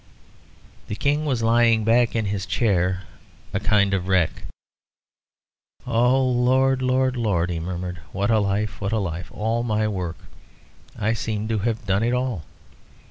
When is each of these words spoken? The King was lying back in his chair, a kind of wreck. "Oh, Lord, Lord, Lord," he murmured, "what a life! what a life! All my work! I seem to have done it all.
The 0.87 0.95
King 0.95 1.25
was 1.27 1.43
lying 1.43 1.83
back 1.83 2.15
in 2.15 2.25
his 2.25 2.47
chair, 2.47 3.03
a 3.53 3.59
kind 3.59 3.93
of 3.93 4.07
wreck. 4.07 4.45
"Oh, 5.85 6.25
Lord, 6.27 6.81
Lord, 6.81 7.15
Lord," 7.15 7.51
he 7.51 7.59
murmured, 7.59 7.99
"what 8.11 8.31
a 8.31 8.39
life! 8.39 8.81
what 8.81 8.93
a 8.93 8.97
life! 8.97 9.29
All 9.31 9.61
my 9.61 9.87
work! 9.87 10.17
I 10.97 11.13
seem 11.13 11.47
to 11.49 11.59
have 11.59 11.85
done 11.85 12.01
it 12.01 12.15
all. 12.15 12.45